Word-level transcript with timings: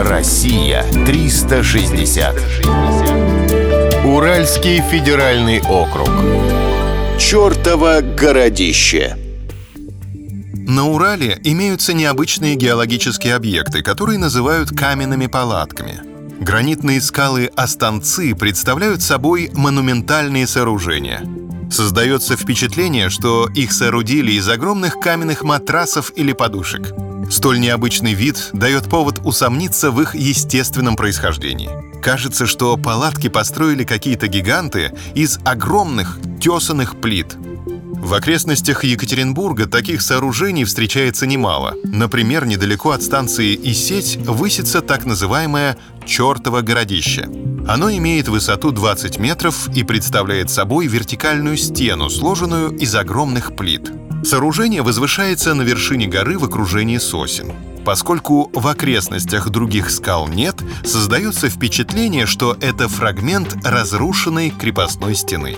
Россия 0.00 0.84
360. 1.06 2.32
Уральский 4.04 4.80
федеральный 4.80 5.60
округ. 5.60 6.08
Чертово 7.18 8.00
городище. 8.00 9.16
На 10.54 10.88
Урале 10.88 11.40
имеются 11.42 11.94
необычные 11.94 12.54
геологические 12.54 13.34
объекты, 13.34 13.82
которые 13.82 14.20
называют 14.20 14.70
каменными 14.70 15.26
палатками. 15.26 15.98
Гранитные 16.40 17.00
скалы 17.00 17.50
Останцы 17.56 18.36
представляют 18.36 19.02
собой 19.02 19.50
монументальные 19.52 20.46
сооружения. 20.46 21.24
Создается 21.70 22.36
впечатление, 22.36 23.10
что 23.10 23.48
их 23.48 23.72
соорудили 23.72 24.32
из 24.32 24.48
огромных 24.48 25.00
каменных 25.00 25.42
матрасов 25.42 26.12
или 26.16 26.32
подушек. 26.32 26.92
Столь 27.30 27.60
необычный 27.60 28.14
вид 28.14 28.50
дает 28.52 28.84
повод 28.84 29.20
усомниться 29.24 29.90
в 29.90 30.00
их 30.00 30.14
естественном 30.14 30.96
происхождении. 30.96 31.70
Кажется, 32.00 32.46
что 32.46 32.76
палатки 32.76 33.28
построили 33.28 33.84
какие-то 33.84 34.28
гиганты 34.28 34.92
из 35.14 35.38
огромных 35.44 36.18
тесанных 36.40 37.00
плит– 37.00 37.36
в 38.08 38.14
окрестностях 38.14 38.84
Екатеринбурга 38.84 39.66
таких 39.66 40.00
сооружений 40.00 40.64
встречается 40.64 41.26
немало. 41.26 41.74
Например, 41.84 42.46
недалеко 42.46 42.92
от 42.92 43.02
станции 43.02 43.54
Исеть 43.64 44.16
высится 44.16 44.80
так 44.80 45.04
называемое 45.04 45.76
«чертово 46.06 46.62
городище». 46.62 47.28
Оно 47.68 47.90
имеет 47.90 48.28
высоту 48.28 48.70
20 48.70 49.18
метров 49.18 49.68
и 49.76 49.84
представляет 49.84 50.48
собой 50.48 50.86
вертикальную 50.86 51.58
стену, 51.58 52.08
сложенную 52.08 52.70
из 52.70 52.94
огромных 52.94 53.54
плит. 53.54 53.92
Сооружение 54.24 54.80
возвышается 54.80 55.52
на 55.52 55.60
вершине 55.60 56.06
горы 56.06 56.38
в 56.38 56.44
окружении 56.44 56.96
сосен. 56.96 57.52
Поскольку 57.84 58.50
в 58.54 58.66
окрестностях 58.66 59.50
других 59.50 59.90
скал 59.90 60.28
нет, 60.28 60.56
создается 60.82 61.50
впечатление, 61.50 62.24
что 62.24 62.56
это 62.58 62.88
фрагмент 62.88 63.54
разрушенной 63.64 64.48
крепостной 64.48 65.14
стены. 65.14 65.56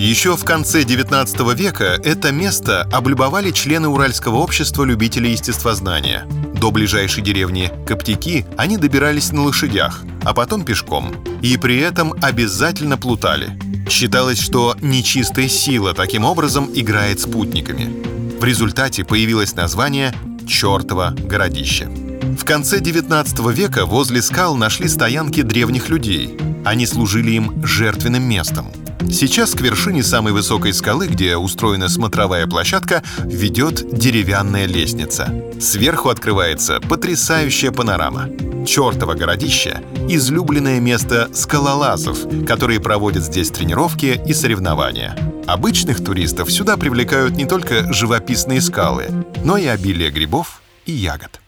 Еще 0.00 0.34
в 0.34 0.46
конце 0.46 0.80
XIX 0.80 1.54
века 1.54 2.00
это 2.02 2.32
место 2.32 2.88
облюбовали 2.90 3.50
члены 3.50 3.88
Уральского 3.88 4.36
общества 4.36 4.84
любителей 4.84 5.32
естествознания. 5.32 6.26
До 6.58 6.70
ближайшей 6.70 7.22
деревни 7.22 7.70
Коптики 7.86 8.46
они 8.56 8.78
добирались 8.78 9.30
на 9.30 9.42
лошадях, 9.42 10.02
а 10.24 10.32
потом 10.32 10.64
пешком. 10.64 11.14
И 11.42 11.58
при 11.58 11.76
этом 11.80 12.14
обязательно 12.22 12.96
плутали. 12.96 13.50
Считалось, 13.90 14.40
что 14.40 14.74
нечистая 14.80 15.48
сила 15.48 15.92
таким 15.92 16.24
образом 16.24 16.70
играет 16.72 17.20
спутниками. 17.20 17.92
В 18.40 18.44
результате 18.44 19.04
появилось 19.04 19.54
название 19.54 20.14
«Чертово 20.48 21.10
городище». 21.10 21.90
В 22.38 22.46
конце 22.46 22.78
XIX 22.78 23.52
века 23.52 23.84
возле 23.84 24.22
скал 24.22 24.56
нашли 24.56 24.88
стоянки 24.88 25.42
древних 25.42 25.90
людей. 25.90 26.38
Они 26.64 26.86
служили 26.86 27.32
им 27.32 27.62
жертвенным 27.62 28.22
местом. 28.22 28.72
Сейчас 29.08 29.54
к 29.54 29.60
вершине 29.60 30.02
самой 30.02 30.32
высокой 30.32 30.72
скалы, 30.72 31.06
где 31.06 31.36
устроена 31.36 31.88
смотровая 31.88 32.46
площадка, 32.46 33.02
ведет 33.18 33.96
деревянная 33.96 34.66
лестница. 34.66 35.32
Сверху 35.60 36.08
открывается 36.08 36.80
потрясающая 36.80 37.72
панорама. 37.72 38.28
Чертово 38.66 39.14
городище— 39.14 39.82
излюбленное 40.08 40.80
место 40.80 41.30
скалолазов, 41.32 42.18
которые 42.46 42.80
проводят 42.80 43.24
здесь 43.24 43.50
тренировки 43.50 44.20
и 44.26 44.34
соревнования. 44.34 45.16
Обычных 45.46 46.04
туристов 46.04 46.52
сюда 46.52 46.76
привлекают 46.76 47.36
не 47.36 47.46
только 47.46 47.92
живописные 47.92 48.60
скалы, 48.60 49.06
но 49.44 49.56
и 49.56 49.66
обилие 49.66 50.10
грибов 50.10 50.60
и 50.86 50.92
ягод. 50.92 51.40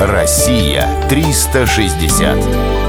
Россия 0.00 0.88
360. 1.08 2.81